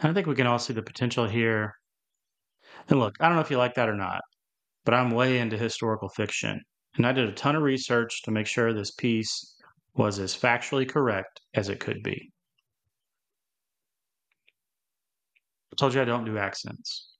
And 0.00 0.10
I 0.10 0.12
think 0.12 0.26
we 0.26 0.34
can 0.34 0.48
all 0.48 0.58
see 0.58 0.72
the 0.72 0.82
potential 0.82 1.26
here. 1.26 1.74
And 2.88 2.98
look, 2.98 3.14
I 3.20 3.28
don't 3.28 3.36
know 3.36 3.42
if 3.42 3.50
you 3.50 3.58
like 3.58 3.74
that 3.74 3.88
or 3.88 3.94
not, 3.94 4.20
but 4.84 4.94
I'm 4.94 5.12
way 5.12 5.38
into 5.38 5.56
historical 5.56 6.08
fiction. 6.08 6.60
And 6.96 7.06
I 7.06 7.12
did 7.12 7.28
a 7.28 7.32
ton 7.32 7.54
of 7.54 7.62
research 7.62 8.22
to 8.24 8.32
make 8.32 8.46
sure 8.46 8.72
this 8.72 8.90
piece 8.90 9.56
was 9.94 10.18
as 10.18 10.36
factually 10.36 10.88
correct 10.88 11.40
as 11.54 11.68
it 11.68 11.78
could 11.78 12.02
be. 12.02 12.32
I 15.72 15.76
told 15.76 15.94
you 15.94 16.02
I 16.02 16.04
don't 16.04 16.24
do 16.24 16.38
accents. 16.38 17.13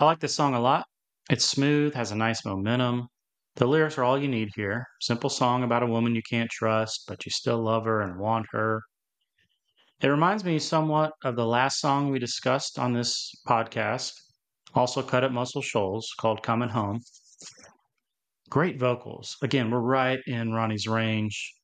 I 0.00 0.04
like 0.04 0.20
this 0.20 0.36
song 0.36 0.54
a 0.54 0.60
lot. 0.60 0.86
It's 1.28 1.44
smooth, 1.44 1.92
has 1.94 2.12
a 2.12 2.16
nice 2.16 2.44
momentum. 2.44 3.08
The 3.56 3.66
lyrics 3.66 3.98
are 3.98 4.04
all 4.04 4.16
you 4.16 4.28
need 4.28 4.50
here. 4.54 4.86
Simple 5.00 5.28
song 5.28 5.64
about 5.64 5.82
a 5.82 5.88
woman 5.88 6.14
you 6.14 6.22
can't 6.22 6.48
trust, 6.48 7.02
but 7.08 7.26
you 7.26 7.32
still 7.32 7.60
love 7.60 7.84
her 7.84 8.02
and 8.02 8.16
want 8.16 8.46
her. 8.52 8.80
It 10.00 10.06
reminds 10.06 10.44
me 10.44 10.60
somewhat 10.60 11.14
of 11.24 11.34
the 11.34 11.44
last 11.44 11.80
song 11.80 12.12
we 12.12 12.20
discussed 12.20 12.78
on 12.78 12.92
this 12.92 13.32
podcast, 13.48 14.12
also 14.72 15.02
cut 15.02 15.24
at 15.24 15.32
Muscle 15.32 15.62
Shoals, 15.62 16.14
called 16.20 16.44
Coming 16.44 16.68
Home. 16.68 17.00
Great 18.48 18.78
vocals. 18.78 19.36
Again, 19.42 19.68
we're 19.68 19.80
right 19.80 20.20
in 20.28 20.52
Ronnie's 20.52 20.86
range. 20.86 21.54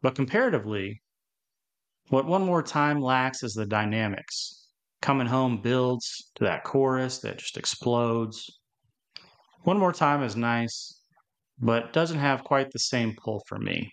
But 0.00 0.14
comparatively, 0.14 1.02
what 2.10 2.26
One 2.26 2.46
More 2.46 2.62
Time 2.62 3.00
lacks 3.00 3.42
is 3.42 3.54
the 3.54 3.66
dynamics. 3.66 4.65
Coming 5.06 5.28
Home 5.28 5.58
builds 5.62 6.32
to 6.34 6.42
that 6.42 6.64
chorus 6.64 7.18
that 7.18 7.38
just 7.38 7.56
explodes. 7.56 8.58
One 9.62 9.78
More 9.78 9.92
Time 9.92 10.24
is 10.24 10.34
nice, 10.34 11.00
but 11.60 11.92
doesn't 11.92 12.18
have 12.18 12.42
quite 12.42 12.72
the 12.72 12.80
same 12.80 13.14
pull 13.22 13.40
for 13.46 13.56
me. 13.56 13.92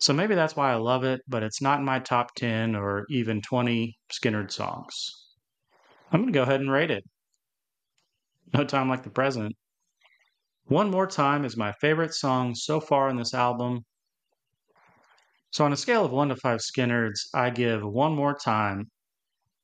So 0.00 0.12
maybe 0.12 0.34
that's 0.34 0.54
why 0.54 0.70
I 0.70 0.74
love 0.74 1.02
it, 1.02 1.22
but 1.26 1.42
it's 1.42 1.62
not 1.62 1.78
in 1.78 1.86
my 1.86 1.98
top 1.98 2.34
10 2.34 2.76
or 2.76 3.06
even 3.08 3.40
20 3.40 3.96
Skynyrd 4.12 4.52
songs. 4.52 5.14
I'm 6.12 6.20
going 6.20 6.30
to 6.34 6.38
go 6.38 6.42
ahead 6.42 6.60
and 6.60 6.70
rate 6.70 6.90
it. 6.90 7.04
No 8.52 8.64
Time 8.64 8.90
Like 8.90 9.02
the 9.02 9.08
Present. 9.08 9.56
One 10.64 10.90
More 10.90 11.06
Time 11.06 11.46
is 11.46 11.56
my 11.56 11.72
favorite 11.80 12.12
song 12.12 12.54
so 12.54 12.80
far 12.80 13.08
in 13.08 13.16
this 13.16 13.32
album, 13.32 13.86
so 15.54 15.64
on 15.64 15.72
a 15.72 15.76
scale 15.76 16.04
of 16.04 16.10
1 16.10 16.30
to 16.30 16.36
5 16.36 16.58
Skynyrds, 16.58 17.28
I 17.32 17.48
give 17.48 17.84
One 17.84 18.12
More 18.12 18.34
Time 18.34 18.90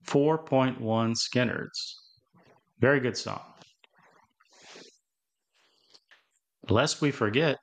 4.1 0.07 0.79
Skynyrds. 0.79 1.94
Very 2.79 3.00
good 3.00 3.16
song. 3.16 3.42
Lest 6.68 7.00
we 7.00 7.11
forget, 7.11 7.57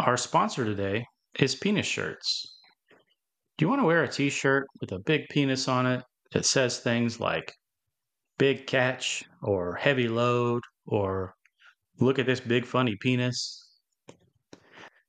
our 0.00 0.16
sponsor 0.16 0.64
today 0.64 1.04
is 1.38 1.54
Penis 1.54 1.86
Shirts. 1.86 2.58
Do 3.58 3.66
you 3.66 3.68
want 3.68 3.82
to 3.82 3.86
wear 3.86 4.02
a 4.02 4.08
t 4.08 4.30
shirt 4.30 4.66
with 4.80 4.92
a 4.92 5.00
big 5.00 5.28
penis 5.28 5.68
on 5.68 5.84
it 5.84 6.02
that 6.32 6.46
says 6.46 6.78
things 6.78 7.20
like 7.20 7.52
big 8.38 8.66
catch 8.66 9.24
or 9.42 9.74
heavy 9.74 10.08
load 10.08 10.62
or 10.86 11.34
look 12.00 12.18
at 12.18 12.24
this 12.24 12.40
big 12.40 12.64
funny 12.64 12.96
penis? 12.96 13.67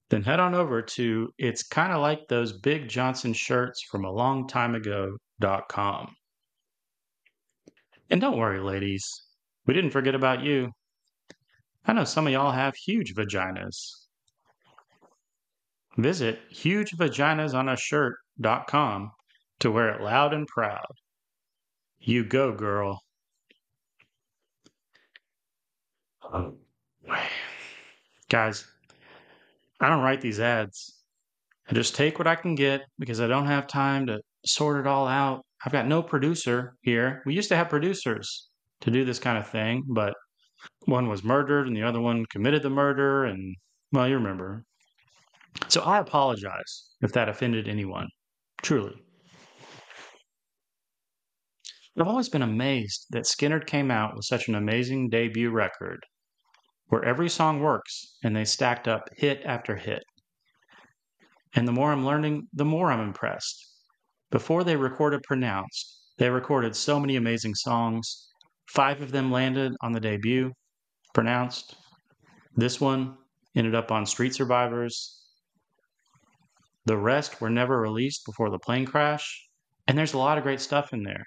Then 0.09 0.23
head 0.23 0.39
on 0.39 0.55
over 0.55 0.81
to 0.81 1.31
it's 1.37 1.61
kind 1.63 1.93
of 1.93 2.01
like 2.01 2.27
those 2.27 2.53
big 2.53 2.89
Johnson 2.89 3.33
shirts 3.33 3.83
from 3.83 4.05
a 4.05 4.11
long 4.11 4.47
time 4.47 4.73
ago.com. 4.75 6.15
And 8.09 8.19
don't 8.19 8.37
worry, 8.37 8.59
ladies, 8.59 9.07
we 9.67 9.75
didn't 9.75 9.91
forget 9.91 10.15
about 10.15 10.41
you. 10.41 10.71
I 11.85 11.93
know 11.93 12.05
some 12.05 12.25
of 12.27 12.33
y'all 12.33 12.51
have 12.51 12.75
huge 12.75 13.13
vaginas. 13.13 14.07
Visit 15.97 16.39
hugevaginasonashirt.com 16.53 19.11
to 19.59 19.71
wear 19.71 19.89
it 19.89 20.01
loud 20.01 20.33
and 20.33 20.47
proud. 20.47 20.87
You 21.99 22.25
go, 22.25 22.51
girl. 22.53 23.01
Oh, 26.23 26.55
Guys, 28.29 28.67
I 29.79 29.89
don't 29.89 30.03
write 30.03 30.21
these 30.21 30.39
ads. 30.39 30.99
I 31.69 31.73
just 31.73 31.95
take 31.95 32.17
what 32.17 32.27
I 32.27 32.35
can 32.35 32.55
get 32.55 32.81
because 32.97 33.21
I 33.21 33.27
don't 33.27 33.45
have 33.45 33.67
time 33.67 34.07
to 34.07 34.19
sort 34.45 34.79
it 34.79 34.87
all 34.87 35.07
out. 35.07 35.45
I've 35.65 35.71
got 35.71 35.87
no 35.87 36.01
producer 36.01 36.75
here. 36.81 37.21
We 37.25 37.33
used 37.33 37.49
to 37.49 37.55
have 37.55 37.69
producers 37.69 38.49
to 38.81 38.91
do 38.91 39.05
this 39.05 39.19
kind 39.19 39.37
of 39.37 39.47
thing, 39.47 39.83
but 39.87 40.13
one 40.85 41.07
was 41.07 41.23
murdered 41.23 41.67
and 41.67 41.75
the 41.75 41.83
other 41.83 42.01
one 42.01 42.25
committed 42.31 42.63
the 42.63 42.69
murder. 42.69 43.25
And, 43.25 43.55
well, 43.91 44.07
you 44.07 44.15
remember. 44.15 44.63
So 45.67 45.81
I 45.81 45.99
apologize 45.99 46.89
if 47.01 47.13
that 47.13 47.29
offended 47.29 47.67
anyone, 47.67 48.07
truly. 48.61 48.95
I've 51.99 52.07
always 52.07 52.29
been 52.29 52.41
amazed 52.41 53.07
that 53.09 53.25
Skynyrd 53.25 53.65
came 53.67 53.91
out 53.91 54.15
with 54.15 54.25
such 54.25 54.47
an 54.47 54.55
amazing 54.55 55.09
debut 55.09 55.51
record 55.51 55.99
where 56.89 57.06
every 57.06 57.30
song 57.30 57.62
works 57.62 58.17
and 58.23 58.36
they 58.36 58.45
stacked 58.45 58.88
up 58.88 59.10
hit 59.15 59.41
after 59.45 59.75
hit. 59.75 60.04
And 61.56 61.67
the 61.67 61.71
more 61.71 61.91
I'm 61.91 62.06
learning, 62.06 62.47
the 62.54 62.65
more 62.65 62.91
I'm 62.91 62.99
impressed. 62.99 63.65
Before 64.32 64.63
they 64.63 64.75
recorded 64.75 65.23
Pronounced, 65.23 66.13
they 66.17 66.30
recorded 66.30 66.75
so 66.75 66.99
many 66.99 67.15
amazing 67.15 67.56
songs. 67.56 68.28
Five 68.67 69.02
of 69.02 69.12
them 69.12 69.32
landed 69.32 69.73
on 69.82 69.93
the 69.93 69.99
debut, 69.99 70.52
Pronounced. 71.13 71.75
This 72.56 72.82
one 72.82 73.17
ended 73.56 73.75
up 73.75 73.91
on 73.91 74.06
Street 74.06 74.34
Survivors. 74.36 75.23
The 76.86 76.97
rest 76.97 77.39
were 77.39 77.49
never 77.49 77.80
released 77.80 78.25
before 78.25 78.49
the 78.49 78.60
plane 78.60 78.86
crash, 78.86 79.47
and 79.88 79.97
there's 79.97 80.13
a 80.13 80.19
lot 80.19 80.38
of 80.38 80.43
great 80.43 80.62
stuff 80.62 80.91
in 80.91 81.04
there. 81.04 81.25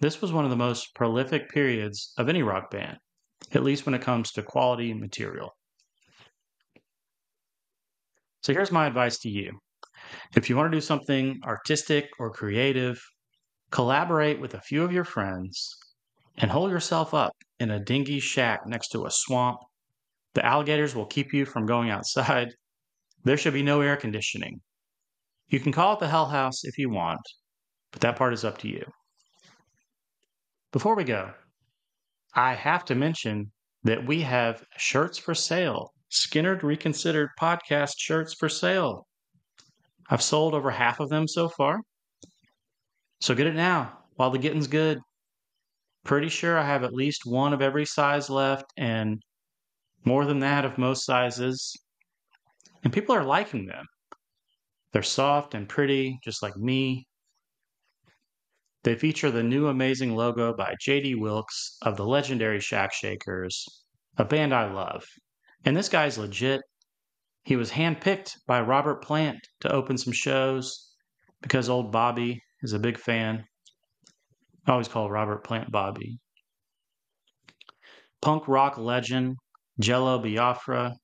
This 0.00 0.22
was 0.22 0.32
one 0.32 0.44
of 0.44 0.50
the 0.50 0.56
most 0.56 0.94
prolific 0.94 1.50
periods 1.50 2.14
of 2.16 2.28
any 2.28 2.42
rock 2.42 2.70
band 2.70 2.98
at 3.52 3.64
least 3.64 3.86
when 3.86 3.94
it 3.94 4.02
comes 4.02 4.32
to 4.32 4.42
quality 4.42 4.90
and 4.90 5.00
material. 5.00 5.50
So 8.42 8.52
here's 8.52 8.72
my 8.72 8.86
advice 8.86 9.18
to 9.18 9.28
you. 9.28 9.58
If 10.34 10.48
you 10.48 10.56
want 10.56 10.72
to 10.72 10.76
do 10.76 10.80
something 10.80 11.40
artistic 11.44 12.08
or 12.18 12.30
creative, 12.30 13.00
collaborate 13.70 14.40
with 14.40 14.54
a 14.54 14.60
few 14.60 14.82
of 14.82 14.92
your 14.92 15.04
friends 15.04 15.76
and 16.38 16.50
hold 16.50 16.70
yourself 16.70 17.12
up 17.12 17.32
in 17.58 17.70
a 17.70 17.84
dingy 17.84 18.18
shack 18.20 18.66
next 18.66 18.88
to 18.88 19.04
a 19.04 19.10
swamp. 19.10 19.58
The 20.34 20.44
alligators 20.44 20.94
will 20.94 21.06
keep 21.06 21.32
you 21.32 21.44
from 21.44 21.66
going 21.66 21.90
outside. 21.90 22.54
There 23.22 23.36
should 23.36 23.52
be 23.52 23.62
no 23.62 23.82
air 23.82 23.98
conditioning. 23.98 24.62
You 25.48 25.60
can 25.60 25.72
call 25.72 25.92
it 25.92 26.00
the 26.00 26.08
Hell 26.08 26.24
House 26.24 26.64
if 26.64 26.78
you 26.78 26.88
want, 26.88 27.20
but 27.92 28.00
that 28.00 28.16
part 28.16 28.32
is 28.32 28.46
up 28.46 28.56
to 28.58 28.68
you. 28.68 28.82
Before 30.72 30.94
we 30.94 31.04
go, 31.04 31.34
I 32.34 32.54
have 32.54 32.84
to 32.86 32.94
mention 32.94 33.50
that 33.84 34.06
we 34.06 34.22
have 34.22 34.62
shirts 34.76 35.18
for 35.18 35.34
sale. 35.34 35.92
Skynyrd 36.10 36.62
Reconsidered 36.62 37.30
podcast 37.40 37.94
shirts 37.98 38.34
for 38.34 38.48
sale. 38.48 39.06
I've 40.08 40.22
sold 40.22 40.54
over 40.54 40.70
half 40.70 41.00
of 41.00 41.08
them 41.08 41.28
so 41.28 41.48
far. 41.48 41.80
So 43.20 43.34
get 43.34 43.46
it 43.46 43.54
now 43.54 43.98
while 44.16 44.30
the 44.30 44.38
getting's 44.38 44.66
good. 44.66 44.98
Pretty 46.04 46.28
sure 46.28 46.58
I 46.58 46.64
have 46.64 46.82
at 46.82 46.94
least 46.94 47.26
one 47.26 47.52
of 47.52 47.62
every 47.62 47.84
size 47.84 48.30
left 48.30 48.64
and 48.76 49.20
more 50.04 50.24
than 50.24 50.40
that 50.40 50.64
of 50.64 50.78
most 50.78 51.04
sizes. 51.04 51.76
And 52.82 52.92
people 52.92 53.14
are 53.14 53.24
liking 53.24 53.66
them. 53.66 53.84
They're 54.92 55.02
soft 55.02 55.54
and 55.54 55.68
pretty, 55.68 56.18
just 56.24 56.42
like 56.42 56.56
me. 56.56 57.06
They 58.82 58.94
feature 58.94 59.30
the 59.30 59.42
new 59.42 59.66
amazing 59.66 60.16
logo 60.16 60.54
by 60.54 60.74
JD 60.80 61.18
Wilkes 61.20 61.76
of 61.82 61.96
the 61.96 62.06
legendary 62.06 62.60
Shack 62.60 62.94
Shakers, 62.94 63.84
a 64.16 64.24
band 64.24 64.54
I 64.54 64.72
love. 64.72 65.04
And 65.64 65.76
this 65.76 65.90
guy's 65.90 66.16
legit. 66.16 66.62
He 67.44 67.56
was 67.56 67.72
handpicked 67.72 68.36
by 68.46 68.62
Robert 68.62 69.02
Plant 69.02 69.38
to 69.60 69.72
open 69.72 69.98
some 69.98 70.14
shows 70.14 70.94
because 71.42 71.68
old 71.68 71.92
Bobby 71.92 72.42
is 72.62 72.72
a 72.72 72.78
big 72.78 72.98
fan. 72.98 73.44
I 74.66 74.72
always 74.72 74.88
call 74.88 75.10
Robert 75.10 75.44
Plant 75.44 75.70
Bobby. 75.70 76.18
Punk 78.22 78.48
rock 78.48 78.78
legend 78.78 79.36
Jello 79.78 80.18
Biafra, 80.18 80.94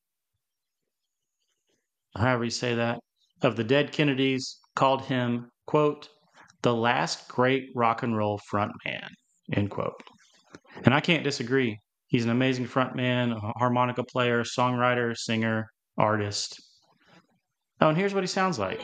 however 2.15 2.45
you 2.45 2.51
say 2.51 2.75
that, 2.75 3.01
of 3.43 3.57
the 3.57 3.65
Dead 3.65 3.93
Kennedys 3.93 4.61
called 4.75 5.03
him, 5.03 5.51
quote, 5.67 6.09
the 6.66 6.74
last 6.74 7.29
great 7.29 7.70
rock 7.76 8.02
and 8.02 8.16
roll 8.16 8.40
frontman, 8.52 9.07
end 9.52 9.70
quote. 9.70 10.02
And 10.85 10.92
I 10.92 10.98
can't 10.98 11.22
disagree. 11.22 11.79
He's 12.09 12.24
an 12.24 12.31
amazing 12.31 12.66
frontman, 12.66 13.38
harmonica 13.57 14.02
player, 14.02 14.42
songwriter, 14.42 15.16
singer, 15.16 15.70
artist. 15.96 16.61
Oh, 17.81 17.90
and 17.90 17.96
here's 17.96 18.14
what 18.14 18.24
he 18.24 18.26
sounds 18.26 18.59
like. 18.59 18.81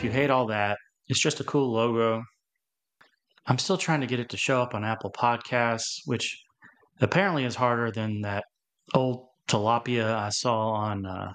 If 0.00 0.04
you 0.04 0.10
hate 0.10 0.30
all 0.30 0.46
that, 0.46 0.78
it's 1.08 1.20
just 1.20 1.40
a 1.40 1.44
cool 1.44 1.70
logo. 1.72 2.22
I'm 3.46 3.58
still 3.58 3.76
trying 3.76 4.00
to 4.00 4.06
get 4.06 4.18
it 4.18 4.30
to 4.30 4.38
show 4.38 4.62
up 4.62 4.74
on 4.74 4.82
Apple 4.82 5.12
Podcasts, 5.12 5.98
which 6.06 6.42
apparently 7.02 7.44
is 7.44 7.54
harder 7.54 7.90
than 7.90 8.22
that 8.22 8.44
old 8.94 9.26
tilapia 9.46 10.10
I 10.14 10.30
saw 10.30 10.70
on 10.70 11.04
uh, 11.04 11.32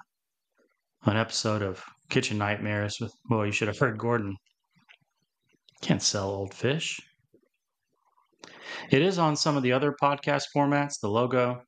an 1.04 1.16
episode 1.16 1.62
of 1.62 1.80
Kitchen 2.08 2.38
Nightmares 2.38 2.98
with, 3.00 3.12
well, 3.30 3.46
you 3.46 3.52
should 3.52 3.68
have 3.68 3.78
heard 3.78 3.98
Gordon. 3.98 4.34
Can't 5.80 6.02
sell 6.02 6.28
old 6.28 6.52
fish. 6.52 6.98
It 8.90 9.00
is 9.00 9.16
on 9.16 9.36
some 9.36 9.56
of 9.56 9.62
the 9.62 9.70
other 9.70 9.94
podcast 10.02 10.46
formats, 10.52 10.98
the 11.00 11.08
logo, 11.08 11.62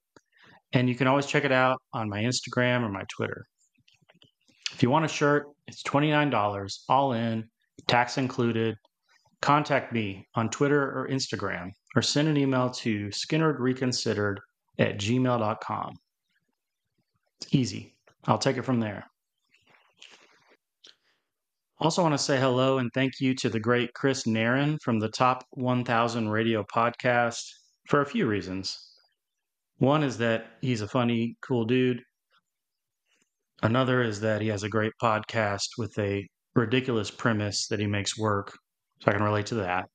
and 0.72 0.88
you 0.88 0.96
can 0.96 1.06
always 1.06 1.26
check 1.26 1.44
it 1.44 1.52
out 1.52 1.80
on 1.92 2.08
my 2.08 2.22
Instagram 2.22 2.82
or 2.82 2.88
my 2.88 3.04
Twitter. 3.08 3.44
If 4.78 4.84
you 4.84 4.90
want 4.90 5.04
a 5.04 5.08
shirt, 5.08 5.48
it's 5.66 5.82
$29, 5.82 6.78
all 6.88 7.12
in, 7.12 7.48
tax 7.88 8.16
included. 8.16 8.76
Contact 9.42 9.92
me 9.92 10.28
on 10.36 10.50
Twitter 10.50 10.80
or 10.80 11.08
Instagram 11.10 11.70
or 11.96 12.02
send 12.02 12.28
an 12.28 12.36
email 12.36 12.70
to 12.70 13.08
skinnerdreconsidered 13.08 14.36
at 14.78 14.98
gmail.com. 14.98 15.96
It's 17.40 17.52
easy. 17.52 17.96
I'll 18.26 18.38
take 18.38 18.56
it 18.56 18.64
from 18.64 18.78
there. 18.78 19.04
Also, 21.80 22.02
want 22.02 22.14
to 22.14 22.18
say 22.18 22.38
hello 22.38 22.78
and 22.78 22.92
thank 22.94 23.14
you 23.18 23.34
to 23.34 23.48
the 23.48 23.58
great 23.58 23.92
Chris 23.94 24.28
Narin 24.28 24.78
from 24.80 25.00
the 25.00 25.08
Top 25.08 25.44
1000 25.50 26.28
Radio 26.28 26.62
Podcast 26.72 27.42
for 27.88 28.02
a 28.02 28.06
few 28.06 28.28
reasons. 28.28 28.78
One 29.78 30.04
is 30.04 30.18
that 30.18 30.46
he's 30.60 30.82
a 30.82 30.88
funny, 30.88 31.36
cool 31.42 31.64
dude. 31.64 32.00
Another 33.62 34.02
is 34.02 34.20
that 34.20 34.40
he 34.40 34.48
has 34.48 34.62
a 34.62 34.68
great 34.68 34.92
podcast 35.02 35.66
with 35.78 35.98
a 35.98 36.26
ridiculous 36.54 37.10
premise 37.10 37.66
that 37.68 37.80
he 37.80 37.86
makes 37.86 38.16
work. 38.16 38.56
So 39.00 39.10
I 39.10 39.14
can 39.14 39.22
relate 39.22 39.46
to 39.46 39.56
that. 39.56 39.86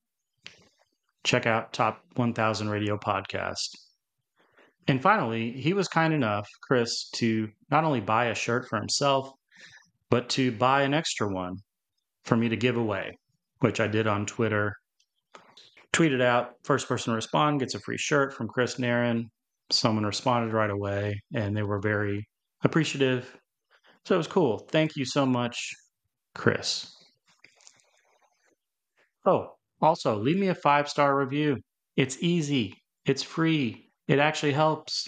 Check 1.24 1.46
out 1.46 1.72
Top 1.72 2.00
1000 2.16 2.68
Radio 2.68 2.98
Podcast. 2.98 3.68
And 4.86 5.00
finally, 5.00 5.52
he 5.52 5.72
was 5.72 5.88
kind 5.88 6.12
enough, 6.12 6.46
Chris, 6.62 7.08
to 7.14 7.48
not 7.70 7.84
only 7.84 8.00
buy 8.00 8.26
a 8.26 8.34
shirt 8.34 8.66
for 8.68 8.78
himself, 8.78 9.30
but 10.10 10.28
to 10.30 10.52
buy 10.52 10.82
an 10.82 10.92
extra 10.92 11.26
one 11.26 11.56
for 12.26 12.36
me 12.36 12.50
to 12.50 12.56
give 12.56 12.76
away, 12.76 13.16
which 13.60 13.80
I 13.80 13.86
did 13.86 14.06
on 14.06 14.26
Twitter. 14.26 14.74
Tweeted 15.94 16.20
out, 16.20 16.52
first 16.64 16.86
person 16.86 17.12
to 17.12 17.16
respond 17.16 17.60
gets 17.60 17.74
a 17.74 17.80
free 17.80 17.96
shirt 17.96 18.34
from 18.34 18.48
Chris 18.48 18.76
Narin. 18.76 19.24
Someone 19.70 20.04
responded 20.04 20.52
right 20.52 20.70
away, 20.70 21.18
and 21.34 21.56
they 21.56 21.62
were 21.62 21.80
very 21.80 22.26
appreciative. 22.62 23.34
So 24.06 24.14
it 24.14 24.18
was 24.18 24.26
cool. 24.26 24.58
Thank 24.70 24.96
you 24.96 25.04
so 25.04 25.24
much, 25.24 25.70
Chris. 26.34 26.94
Oh, 29.24 29.54
also, 29.80 30.18
leave 30.18 30.38
me 30.38 30.48
a 30.48 30.54
five 30.54 30.88
star 30.88 31.16
review. 31.16 31.56
It's 31.96 32.22
easy, 32.22 32.74
it's 33.06 33.22
free, 33.22 33.90
it 34.08 34.18
actually 34.18 34.52
helps. 34.52 35.06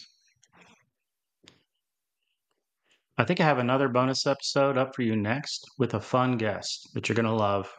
I 3.18 3.24
think 3.24 3.40
I 3.40 3.44
have 3.44 3.58
another 3.58 3.88
bonus 3.88 4.26
episode 4.26 4.76
up 4.76 4.94
for 4.94 5.02
you 5.02 5.16
next 5.16 5.64
with 5.78 5.94
a 5.94 6.00
fun 6.00 6.36
guest 6.36 6.88
that 6.94 7.08
you're 7.08 7.16
going 7.16 7.26
to 7.26 7.32
love. 7.32 7.70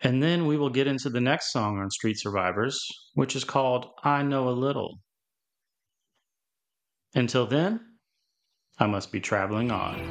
And 0.00 0.22
then 0.22 0.46
we 0.46 0.56
will 0.56 0.70
get 0.70 0.86
into 0.86 1.10
the 1.10 1.20
next 1.20 1.52
song 1.52 1.78
on 1.78 1.90
Street 1.90 2.18
Survivors, 2.18 2.78
which 3.14 3.34
is 3.34 3.44
called 3.44 3.86
I 4.04 4.22
Know 4.22 4.48
a 4.48 4.50
Little. 4.50 5.00
Until 7.14 7.46
then, 7.46 7.80
I 8.78 8.86
must 8.86 9.10
be 9.10 9.20
traveling 9.20 9.70
on. 9.70 10.02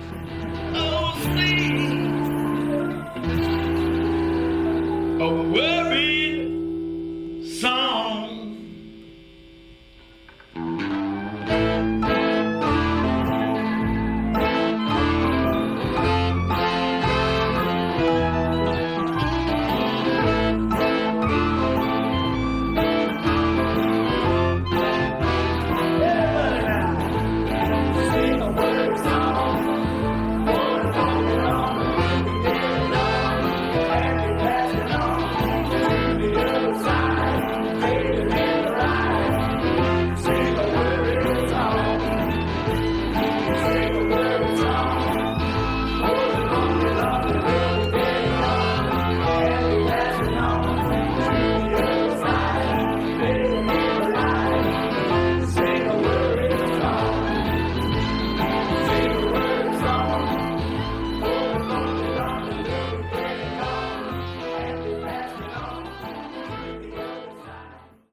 Oh. 5.21 5.74